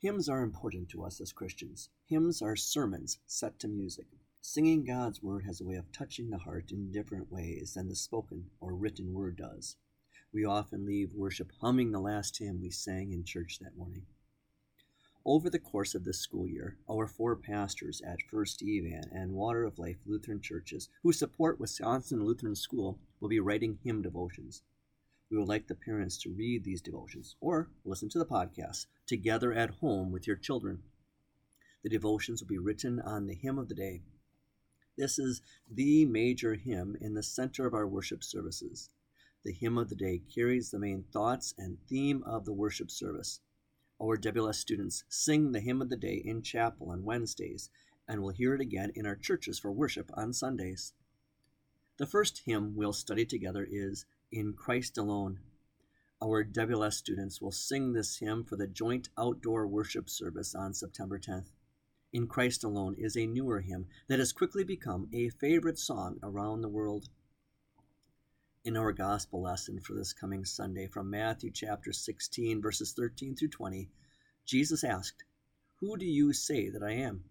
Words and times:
Hymns 0.00 0.28
are 0.28 0.44
important 0.44 0.88
to 0.90 1.02
us 1.02 1.20
as 1.20 1.32
Christians. 1.32 1.90
Hymns 2.06 2.40
are 2.40 2.54
sermons 2.54 3.18
set 3.26 3.58
to 3.58 3.66
music. 3.66 4.06
Singing 4.40 4.84
God's 4.84 5.24
Word 5.24 5.44
has 5.44 5.60
a 5.60 5.64
way 5.64 5.74
of 5.74 5.90
touching 5.90 6.30
the 6.30 6.38
heart 6.38 6.70
in 6.70 6.92
different 6.92 7.32
ways 7.32 7.74
than 7.74 7.88
the 7.88 7.96
spoken 7.96 8.48
or 8.60 8.76
written 8.76 9.12
word 9.12 9.36
does. 9.36 9.74
We 10.32 10.44
often 10.44 10.86
leave 10.86 11.14
worship 11.14 11.50
humming 11.60 11.90
the 11.90 11.98
last 11.98 12.38
hymn 12.38 12.60
we 12.60 12.70
sang 12.70 13.12
in 13.12 13.24
church 13.24 13.58
that 13.58 13.76
morning. 13.76 14.06
Over 15.24 15.50
the 15.50 15.58
course 15.58 15.96
of 15.96 16.04
this 16.04 16.20
school 16.20 16.46
year, 16.46 16.76
our 16.88 17.08
four 17.08 17.34
pastors 17.34 18.00
at 18.02 18.22
First 18.30 18.62
Evan 18.62 19.10
and 19.10 19.32
Water 19.32 19.64
of 19.64 19.80
Life 19.80 19.98
Lutheran 20.06 20.40
churches 20.40 20.88
who 21.02 21.12
support 21.12 21.58
Wisconsin 21.58 22.24
Lutheran 22.24 22.54
School 22.54 23.00
will 23.18 23.28
be 23.28 23.40
writing 23.40 23.80
hymn 23.82 24.02
devotions. 24.02 24.62
We 25.30 25.36
would 25.36 25.48
like 25.48 25.66
the 25.66 25.74
parents 25.74 26.16
to 26.18 26.30
read 26.30 26.64
these 26.64 26.80
devotions 26.80 27.36
or 27.40 27.68
listen 27.84 28.08
to 28.10 28.18
the 28.18 28.26
podcast 28.26 28.86
together 29.06 29.52
at 29.52 29.76
home 29.76 30.10
with 30.10 30.26
your 30.26 30.36
children. 30.36 30.82
The 31.82 31.90
devotions 31.90 32.40
will 32.40 32.48
be 32.48 32.58
written 32.58 32.98
on 33.00 33.26
the 33.26 33.34
hymn 33.34 33.58
of 33.58 33.68
the 33.68 33.74
day. 33.74 34.02
This 34.96 35.18
is 35.18 35.42
the 35.70 36.04
major 36.06 36.54
hymn 36.54 36.96
in 37.00 37.14
the 37.14 37.22
center 37.22 37.66
of 37.66 37.74
our 37.74 37.86
worship 37.86 38.24
services. 38.24 38.90
The 39.44 39.52
hymn 39.52 39.78
of 39.78 39.90
the 39.90 39.94
day 39.94 40.18
carries 40.34 40.70
the 40.70 40.78
main 40.78 41.04
thoughts 41.04 41.54
and 41.56 41.78
theme 41.86 42.22
of 42.24 42.44
the 42.44 42.52
worship 42.52 42.90
service. 42.90 43.40
Our 44.02 44.16
WLS 44.16 44.56
students 44.56 45.04
sing 45.08 45.52
the 45.52 45.60
hymn 45.60 45.82
of 45.82 45.90
the 45.90 45.96
day 45.96 46.16
in 46.16 46.42
chapel 46.42 46.90
on 46.90 47.04
Wednesdays, 47.04 47.70
and 48.08 48.22
will 48.22 48.30
hear 48.30 48.54
it 48.54 48.60
again 48.60 48.90
in 48.94 49.06
our 49.06 49.16
churches 49.16 49.58
for 49.58 49.70
worship 49.70 50.10
on 50.14 50.32
Sundays. 50.32 50.94
The 51.98 52.06
first 52.06 52.42
hymn 52.46 52.74
we'll 52.74 52.92
study 52.92 53.26
together 53.26 53.68
is 53.70 54.06
In 54.30 54.52
Christ 54.52 54.98
Alone. 54.98 55.40
Our 56.22 56.44
WLS 56.44 56.94
students 56.94 57.40
will 57.40 57.52
sing 57.52 57.92
this 57.92 58.18
hymn 58.18 58.44
for 58.44 58.56
the 58.56 58.66
joint 58.66 59.08
outdoor 59.16 59.66
worship 59.66 60.10
service 60.10 60.54
on 60.54 60.74
September 60.74 61.18
10th. 61.18 61.52
In 62.12 62.26
Christ 62.26 62.64
Alone 62.64 62.94
is 62.98 63.16
a 63.16 63.26
newer 63.26 63.60
hymn 63.60 63.86
that 64.08 64.18
has 64.18 64.32
quickly 64.32 64.64
become 64.64 65.08
a 65.12 65.28
favorite 65.28 65.78
song 65.78 66.18
around 66.22 66.60
the 66.60 66.68
world 66.68 67.08
in 68.68 68.76
our 68.76 68.92
gospel 68.92 69.40
lesson 69.40 69.80
for 69.80 69.94
this 69.94 70.12
coming 70.12 70.44
Sunday 70.44 70.86
from 70.86 71.08
Matthew 71.08 71.50
chapter 71.50 71.90
16, 71.90 72.60
verses 72.60 72.92
13 72.92 73.34
through 73.34 73.48
20, 73.48 73.88
Jesus 74.44 74.84
asked, 74.84 75.24
Who 75.76 75.96
do 75.96 76.04
you 76.04 76.34
say 76.34 76.68
that 76.68 76.82
I 76.82 76.92
am? 76.92 77.24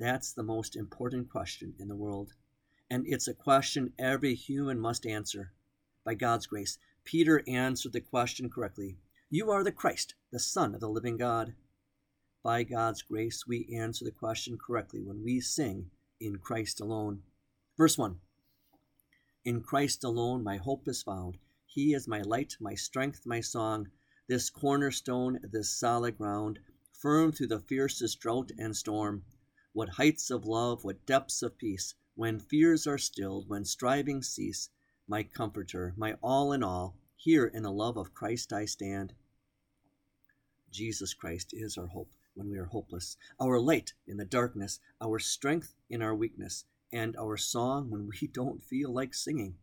That's 0.00 0.32
the 0.32 0.42
most 0.42 0.74
important 0.74 1.30
question 1.30 1.74
in 1.78 1.86
the 1.86 1.94
world. 1.94 2.32
And 2.90 3.06
it's 3.06 3.28
a 3.28 3.34
question 3.34 3.92
every 3.96 4.34
human 4.34 4.80
must 4.80 5.06
answer. 5.06 5.52
By 6.04 6.14
God's 6.14 6.46
grace, 6.46 6.78
Peter 7.04 7.42
answered 7.48 7.92
the 7.92 8.00
question 8.00 8.50
correctly 8.50 8.98
You 9.30 9.50
are 9.50 9.64
the 9.64 9.72
Christ, 9.72 10.14
the 10.30 10.38
Son 10.38 10.74
of 10.74 10.80
the 10.80 10.88
living 10.88 11.16
God. 11.16 11.54
By 12.42 12.62
God's 12.62 13.02
grace, 13.02 13.46
we 13.46 13.74
answer 13.74 14.04
the 14.04 14.10
question 14.10 14.58
correctly 14.58 15.02
when 15.02 15.22
we 15.24 15.40
sing 15.40 15.90
in 16.20 16.36
Christ 16.36 16.80
alone. 16.80 17.22
Verse 17.76 17.96
1 17.96 18.20
in 19.46 19.60
Christ 19.60 20.02
alone 20.02 20.42
my 20.42 20.56
hope 20.56 20.88
is 20.88 21.02
found. 21.02 21.36
He 21.66 21.92
is 21.92 22.08
my 22.08 22.22
light, 22.22 22.56
my 22.60 22.74
strength, 22.74 23.26
my 23.26 23.42
song, 23.42 23.90
this 24.26 24.48
cornerstone, 24.48 25.38
this 25.42 25.68
solid 25.68 26.16
ground, 26.16 26.60
firm 26.90 27.30
through 27.30 27.48
the 27.48 27.60
fiercest 27.60 28.20
drought 28.20 28.52
and 28.58 28.74
storm. 28.74 29.22
What 29.74 29.90
heights 29.90 30.30
of 30.30 30.46
love, 30.46 30.82
what 30.82 31.04
depths 31.04 31.42
of 31.42 31.58
peace, 31.58 31.94
when 32.14 32.40
fears 32.40 32.86
are 32.86 32.96
stilled, 32.96 33.50
when 33.50 33.66
striving 33.66 34.22
cease, 34.22 34.70
my 35.06 35.22
comforter, 35.22 35.92
my 35.96 36.14
all 36.22 36.52
in 36.52 36.62
all, 36.62 36.96
here 37.16 37.46
in 37.46 37.62
the 37.62 37.72
love 37.72 37.96
of 37.96 38.14
Christ 38.14 38.52
I 38.52 38.64
stand. 38.64 39.14
Jesus 40.70 41.14
Christ 41.14 41.50
is 41.52 41.76
our 41.76 41.86
hope 41.86 42.10
when 42.34 42.50
we 42.50 42.58
are 42.58 42.64
hopeless, 42.64 43.16
our 43.40 43.60
light 43.60 43.92
in 44.06 44.16
the 44.16 44.24
darkness, 44.24 44.80
our 45.00 45.18
strength 45.18 45.74
in 45.88 46.02
our 46.02 46.14
weakness, 46.14 46.64
and 46.92 47.16
our 47.16 47.36
song 47.36 47.90
when 47.90 48.08
we 48.08 48.26
don't 48.32 48.62
feel 48.62 48.92
like 48.92 49.14
singing. 49.14 49.56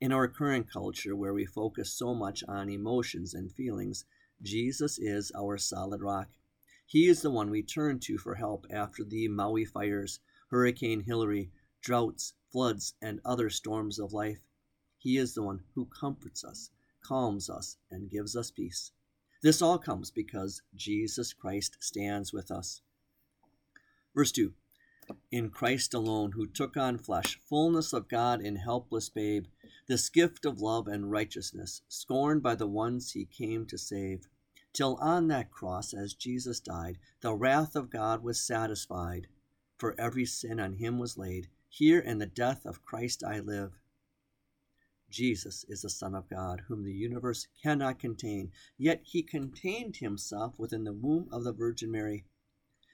In 0.00 0.12
our 0.12 0.28
current 0.28 0.70
culture, 0.70 1.16
where 1.16 1.34
we 1.34 1.46
focus 1.46 1.92
so 1.92 2.14
much 2.14 2.44
on 2.48 2.70
emotions 2.70 3.34
and 3.34 3.52
feelings, 3.52 4.04
Jesus 4.42 4.98
is 4.98 5.32
our 5.36 5.58
solid 5.58 6.02
rock. 6.02 6.28
He 6.86 7.08
is 7.08 7.22
the 7.22 7.30
one 7.30 7.50
we 7.50 7.62
turn 7.62 7.98
to 8.00 8.16
for 8.16 8.36
help 8.36 8.66
after 8.70 9.02
the 9.04 9.28
Maui 9.28 9.64
fires, 9.64 10.20
Hurricane 10.50 11.00
Hilary, 11.00 11.50
droughts, 11.80 12.34
floods, 12.50 12.94
and 13.02 13.20
other 13.24 13.50
storms 13.50 13.98
of 13.98 14.12
life. 14.12 14.40
He 14.98 15.16
is 15.16 15.34
the 15.34 15.42
one 15.42 15.62
who 15.74 15.86
comforts 15.86 16.44
us, 16.44 16.70
calms 17.02 17.50
us, 17.50 17.76
and 17.90 18.10
gives 18.10 18.34
us 18.36 18.50
peace. 18.50 18.92
This 19.42 19.62
all 19.62 19.78
comes 19.78 20.10
because 20.10 20.62
Jesus 20.74 21.32
Christ 21.32 21.76
stands 21.80 22.32
with 22.32 22.50
us. 22.50 22.80
Verse 24.14 24.32
2 24.32 24.54
in 25.30 25.50
Christ 25.50 25.94
alone, 25.94 26.32
who 26.32 26.48
took 26.48 26.76
on 26.76 26.98
flesh, 26.98 27.38
fullness 27.48 27.92
of 27.92 28.08
God 28.08 28.40
in 28.40 28.56
helpless 28.56 29.08
babe, 29.08 29.46
this 29.86 30.08
gift 30.08 30.44
of 30.44 30.60
love 30.60 30.88
and 30.88 31.12
righteousness, 31.12 31.82
scorned 31.88 32.42
by 32.42 32.56
the 32.56 32.66
ones 32.66 33.12
he 33.12 33.24
came 33.24 33.66
to 33.66 33.78
save. 33.78 34.26
Till 34.72 34.96
on 34.96 35.28
that 35.28 35.52
cross, 35.52 35.94
as 35.94 36.14
Jesus 36.14 36.58
died, 36.58 36.98
the 37.20 37.34
wrath 37.34 37.76
of 37.76 37.88
God 37.88 38.22
was 38.22 38.40
satisfied. 38.40 39.28
For 39.78 39.94
every 39.98 40.26
sin 40.26 40.58
on 40.58 40.74
him 40.74 40.98
was 40.98 41.16
laid. 41.16 41.48
Here 41.78 42.00
in 42.00 42.16
the 42.16 42.24
death 42.24 42.64
of 42.64 42.86
Christ 42.86 43.22
I 43.22 43.38
live. 43.38 43.78
Jesus 45.10 45.62
is 45.68 45.82
the 45.82 45.90
Son 45.90 46.14
of 46.14 46.26
God, 46.26 46.62
whom 46.68 46.84
the 46.84 46.94
universe 46.94 47.48
cannot 47.62 47.98
contain, 47.98 48.50
yet 48.78 49.02
he 49.04 49.22
contained 49.22 49.96
himself 49.96 50.58
within 50.58 50.84
the 50.84 50.94
womb 50.94 51.28
of 51.30 51.44
the 51.44 51.52
Virgin 51.52 51.90
Mary. 51.90 52.24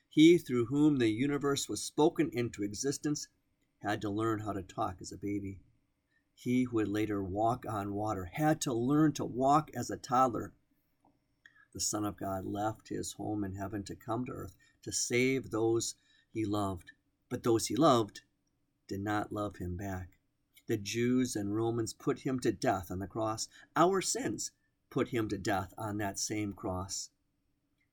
He 0.09 0.37
through 0.37 0.67
whom 0.67 0.97
the 0.97 1.11
universe 1.11 1.69
was 1.69 1.81
spoken 1.81 2.29
into 2.33 2.65
existence 2.65 3.29
had 3.83 4.01
to 4.01 4.11
learn 4.11 4.41
how 4.41 4.53
to 4.53 4.65
talk 4.65 4.97
as 5.01 5.13
a 5.13 5.17
baby. 5.17 5.61
He 6.35 6.65
who 6.65 6.79
would 6.79 6.89
later 6.89 7.23
walk 7.23 7.65
on 7.69 7.95
water 7.95 8.25
had 8.33 8.61
to 8.63 8.75
learn 8.75 9.13
to 9.13 9.25
walk 9.25 9.71
as 9.77 9.91
a 9.91 9.97
toddler. 9.97 10.55
The 11.73 11.79
Son 11.79 12.05
of 12.05 12.17
God 12.17 12.47
left 12.47 12.89
his 12.89 13.13
home 13.13 13.45
in 13.45 13.55
heaven 13.55 13.85
to 13.85 13.95
come 13.95 14.25
to 14.25 14.33
earth 14.33 14.57
to 14.83 14.91
save 14.91 15.53
those 15.53 15.95
he 16.33 16.45
loved, 16.45 16.91
but 17.29 17.45
those 17.45 17.67
he 17.67 17.77
loved 17.77 18.23
did 18.89 19.01
not 19.01 19.33
love 19.33 19.57
him 19.57 19.77
back. 19.77 20.19
The 20.67 20.77
Jews 20.77 21.35
and 21.37 21.55
Romans 21.55 21.93
put 21.93 22.21
him 22.21 22.39
to 22.41 22.53
death 22.53 22.91
on 22.91 22.99
the 22.99 23.07
cross. 23.07 23.49
Our 23.77 24.01
sins 24.01 24.53
put 24.91 25.09
him 25.09 25.29
to 25.29 25.39
death 25.39 25.75
on 25.77 25.99
that 25.99 26.19
same 26.19 26.53
cross. 26.53 27.11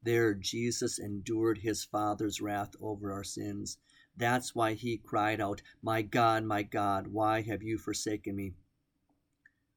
There, 0.02 0.34
Jesus 0.34 0.98
endured 0.98 1.60
his 1.60 1.84
Father's 1.84 2.40
wrath 2.40 2.76
over 2.80 3.12
our 3.12 3.24
sins. 3.24 3.78
That's 4.16 4.56
why 4.56 4.74
he 4.74 4.98
cried 4.98 5.42
out, 5.42 5.62
My 5.82 6.02
God, 6.02 6.44
my 6.44 6.64
God, 6.64 7.08
why 7.08 7.42
have 7.42 7.64
you 7.64 7.78
forsaken 7.78 8.36
me? 8.36 8.56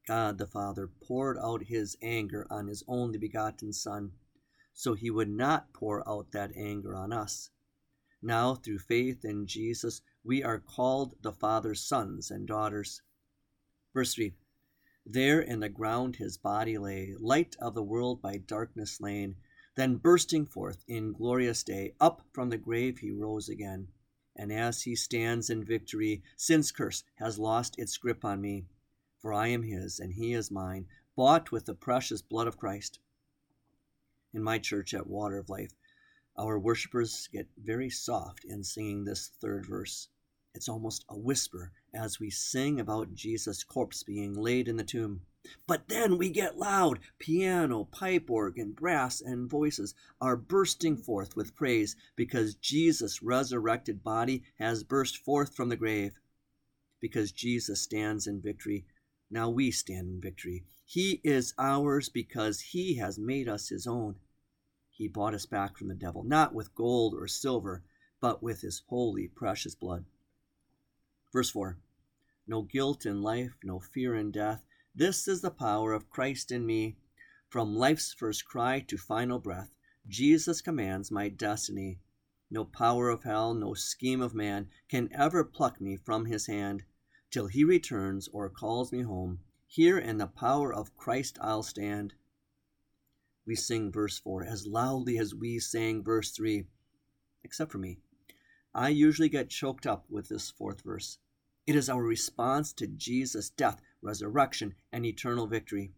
God 0.07 0.39
the 0.39 0.47
Father 0.47 0.89
poured 0.89 1.39
out 1.39 1.65
his 1.65 1.97
anger 2.03 2.47
on 2.51 2.67
his 2.67 2.83
only 2.89 3.19
begotten 3.19 3.73
Son, 3.73 4.13
so 4.73 4.95
he 4.95 5.11
would 5.11 5.31
not 5.31 5.73
pour 5.73 6.07
out 6.09 6.33
that 6.33 6.57
anger 6.57 6.95
on 6.97 7.13
us. 7.13 7.51
Now, 8.25 8.55
through 8.55 8.79
faith 8.79 9.25
in 9.25 9.49
Jesus, 9.49 10.01
we 10.23 10.45
are 10.45 10.61
called 10.61 11.17
the 11.23 11.33
Father's 11.33 11.83
sons 11.83 12.31
and 12.31 12.47
daughters. 12.47 13.03
Verse 13.93 14.15
3 14.15 14.33
There 15.05 15.41
in 15.41 15.59
the 15.59 15.69
ground 15.69 16.17
his 16.17 16.39
body 16.39 16.79
lay, 16.79 17.17
light 17.19 17.57
of 17.61 17.75
the 17.75 17.83
world 17.83 18.23
by 18.23 18.37
darkness 18.37 18.93
slain. 18.93 19.39
Then, 19.75 19.97
bursting 19.97 20.47
forth 20.47 20.85
in 20.87 21.13
glorious 21.13 21.65
day, 21.65 21.97
up 21.99 22.25
from 22.33 22.51
the 22.51 22.59
grave 22.59 22.99
he 22.99 23.11
rose 23.11 23.49
again. 23.49 23.89
And 24.37 24.53
as 24.53 24.83
he 24.83 24.95
stands 24.95 25.51
in 25.51 25.65
victory, 25.65 26.23
sin's 26.37 26.71
curse 26.71 27.03
has 27.17 27.41
lost 27.41 27.77
its 27.77 27.97
grip 27.97 28.25
on 28.25 28.41
me. 28.41 28.67
For 29.19 29.33
I 29.33 29.49
am 29.49 29.65
his, 29.65 29.99
and 29.99 30.13
he 30.13 30.33
is 30.33 30.49
mine, 30.49 30.87
bought 31.17 31.51
with 31.51 31.65
the 31.65 31.75
precious 31.75 32.23
blood 32.23 32.47
of 32.47 32.57
Christ. 32.57 33.01
In 34.33 34.45
my 34.45 34.59
church 34.59 34.95
at 34.95 35.09
Water 35.09 35.39
of 35.39 35.49
Life, 35.49 35.75
our 36.37 36.59
worshippers 36.59 37.29
get 37.33 37.49
very 37.57 37.91
soft 37.91 38.45
in 38.45 38.65
singing 38.65 39.05
this 39.05 39.29
third 39.41 39.67
verse. 39.67 40.09
It's 40.55 40.69
almost 40.69 41.05
a 41.09 41.17
whisper 41.17 41.73
as 41.95 42.21
we 42.21 42.31
sing 42.31 42.79
about 42.79 43.15
Jesus' 43.15 43.65
corpse 43.65 44.03
being 44.03 44.35
laid 44.35 44.69
in 44.69 44.77
the 44.77 44.85
tomb. 44.85 45.23
But 45.67 45.89
then 45.89 46.19
we 46.19 46.31
get 46.31 46.59
loud. 46.59 47.01
Piano, 47.19 47.85
pipe 47.85 48.31
organ, 48.31 48.73
brass, 48.73 49.21
and 49.21 49.51
voices 49.51 49.95
are 50.21 50.37
bursting 50.37 50.97
forth 50.97 51.35
with 51.37 51.57
praise 51.57 51.97
because 52.17 52.55
Jesus' 52.55 53.23
resurrected 53.23 54.05
body 54.05 54.45
has 54.59 54.85
burst 54.85 55.17
forth 55.17 55.55
from 55.55 55.69
the 55.69 55.77
grave. 55.77 56.19
Because 57.01 57.33
Jesus 57.33 57.81
stands 57.81 58.27
in 58.27 58.41
victory, 58.41 58.85
now 59.31 59.49
we 59.49 59.71
stand 59.71 60.09
in 60.09 60.21
victory. 60.21 60.65
He 60.85 61.21
is 61.25 61.55
ours 61.59 62.09
because 62.09 62.61
he 62.61 62.97
has 62.97 63.19
made 63.19 63.49
us 63.49 63.71
his 63.71 63.87
own. 63.87 64.17
He 65.03 65.09
bought 65.09 65.35
us 65.35 65.47
back 65.47 65.77
from 65.77 65.89
the 65.89 65.97
devil, 65.97 66.23
not 66.23 66.55
with 66.55 66.77
gold 66.77 67.13
or 67.13 67.27
silver, 67.27 67.83
but 68.21 68.41
with 68.41 68.61
his 68.61 68.85
holy, 68.87 69.27
precious 69.27 69.75
blood. 69.75 70.05
Verse 71.33 71.51
4 71.51 71.77
No 72.47 72.63
guilt 72.63 73.05
in 73.05 73.21
life, 73.21 73.59
no 73.65 73.81
fear 73.81 74.15
in 74.15 74.31
death 74.31 74.65
this 74.95 75.27
is 75.27 75.41
the 75.41 75.51
power 75.51 75.93
of 75.93 76.09
Christ 76.09 76.53
in 76.53 76.65
me. 76.65 76.99
From 77.49 77.75
life's 77.75 78.13
first 78.13 78.45
cry 78.45 78.79
to 78.79 78.97
final 78.97 79.41
breath, 79.41 79.75
Jesus 80.07 80.61
commands 80.61 81.11
my 81.11 81.31
destiny. 81.31 81.99
No 82.49 82.65
power 82.65 83.09
of 83.09 83.25
hell, 83.25 83.55
no 83.55 83.75
scheme 83.75 84.21
of 84.21 84.37
man 84.37 84.69
can 84.89 85.13
ever 85.13 85.43
pluck 85.43 85.81
me 85.81 85.97
from 85.97 86.27
his 86.27 86.47
hand. 86.47 86.85
Till 87.29 87.49
he 87.49 87.65
returns 87.65 88.29
or 88.29 88.49
calls 88.49 88.93
me 88.93 89.01
home, 89.01 89.41
here 89.67 89.99
in 89.99 90.19
the 90.19 90.29
power 90.29 90.73
of 90.73 90.97
Christ 90.97 91.39
I'll 91.41 91.65
stand. 91.65 92.15
We 93.45 93.57
sing 93.57 93.91
verse 93.91 94.19
4 94.19 94.45
as 94.45 94.67
loudly 94.67 95.19
as 95.19 95.35
we 95.35 95.59
sang 95.59 96.05
verse 96.05 96.31
3, 96.31 96.65
except 97.43 97.73
for 97.73 97.79
me. 97.79 97.99
I 98.75 98.89
usually 98.89 99.29
get 99.29 99.51
choked 99.51 99.87
up 99.87 100.07
with 100.09 100.29
this 100.29 100.51
fourth 100.51 100.81
verse. 100.83 101.19
It 101.67 101.77
is 101.77 101.89
our 101.89 102.03
response 102.03 102.73
to 102.75 102.87
Jesus' 102.87 103.51
death, 103.51 103.83
resurrection, 104.01 104.75
and 104.93 105.05
eternal 105.05 105.47
victory. 105.47 105.93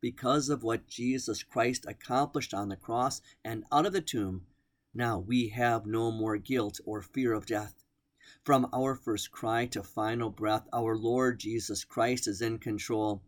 Because 0.00 0.48
of 0.48 0.62
what 0.62 0.86
Jesus 0.86 1.42
Christ 1.42 1.86
accomplished 1.86 2.52
on 2.52 2.68
the 2.68 2.76
cross 2.76 3.20
and 3.44 3.64
out 3.70 3.86
of 3.86 3.92
the 3.92 4.00
tomb, 4.00 4.46
now 4.92 5.18
we 5.18 5.48
have 5.48 5.86
no 5.86 6.10
more 6.10 6.38
guilt 6.38 6.80
or 6.84 7.02
fear 7.02 7.32
of 7.32 7.46
death. 7.46 7.84
From 8.44 8.68
our 8.72 8.94
first 8.94 9.30
cry 9.30 9.66
to 9.66 9.82
final 9.82 10.30
breath, 10.30 10.66
our 10.72 10.96
Lord 10.96 11.38
Jesus 11.38 11.84
Christ 11.84 12.26
is 12.26 12.40
in 12.40 12.58
control. 12.58 13.22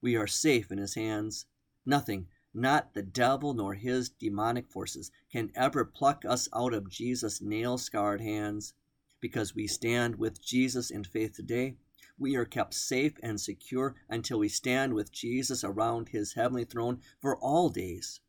We 0.00 0.14
are 0.16 0.26
safe 0.26 0.70
in 0.70 0.78
his 0.78 0.94
hands. 0.94 1.46
Nothing, 1.84 2.28
not 2.56 2.94
the 2.94 3.02
devil 3.02 3.52
nor 3.52 3.74
his 3.74 4.08
demonic 4.08 4.66
forces, 4.68 5.10
can 5.30 5.52
ever 5.54 5.84
pluck 5.84 6.24
us 6.24 6.48
out 6.54 6.72
of 6.72 6.88
Jesus' 6.88 7.42
nail 7.42 7.76
scarred 7.76 8.20
hands. 8.20 8.72
Because 9.20 9.54
we 9.54 9.66
stand 9.66 10.16
with 10.16 10.42
Jesus 10.42 10.90
in 10.90 11.04
faith 11.04 11.34
today, 11.34 11.76
we 12.18 12.34
are 12.34 12.44
kept 12.44 12.72
safe 12.72 13.12
and 13.22 13.40
secure 13.40 13.94
until 14.08 14.38
we 14.38 14.48
stand 14.48 14.94
with 14.94 15.12
Jesus 15.12 15.62
around 15.62 16.08
his 16.08 16.32
heavenly 16.32 16.64
throne 16.64 17.00
for 17.20 17.36
all 17.36 17.68
days. 17.68 18.20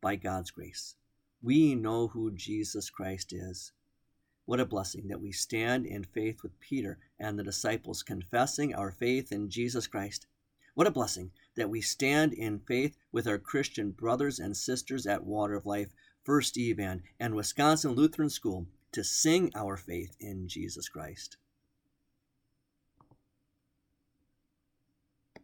By 0.00 0.16
God's 0.16 0.50
grace, 0.50 0.96
we 1.42 1.74
know 1.74 2.08
who 2.08 2.30
Jesus 2.30 2.90
Christ 2.90 3.32
is. 3.32 3.72
What 4.44 4.60
a 4.60 4.66
blessing 4.66 5.08
that 5.08 5.22
we 5.22 5.32
stand 5.32 5.86
in 5.86 6.04
faith 6.04 6.42
with 6.42 6.60
Peter 6.60 6.98
and 7.18 7.38
the 7.38 7.44
disciples, 7.44 8.02
confessing 8.02 8.74
our 8.74 8.90
faith 8.90 9.32
in 9.32 9.48
Jesus 9.48 9.86
Christ. 9.86 10.26
What 10.74 10.88
a 10.88 10.90
blessing 10.90 11.30
that 11.54 11.70
we 11.70 11.80
stand 11.80 12.32
in 12.32 12.58
faith 12.58 12.96
with 13.12 13.28
our 13.28 13.38
Christian 13.38 13.92
brothers 13.92 14.40
and 14.40 14.56
sisters 14.56 15.06
at 15.06 15.24
Water 15.24 15.54
of 15.54 15.66
Life, 15.66 15.94
First 16.24 16.58
Evan, 16.58 17.04
and 17.20 17.36
Wisconsin 17.36 17.92
Lutheran 17.92 18.28
School, 18.28 18.66
to 18.90 19.04
sing 19.04 19.52
our 19.54 19.76
faith 19.76 20.16
in 20.18 20.48
Jesus 20.48 20.88
Christ. 20.88 21.36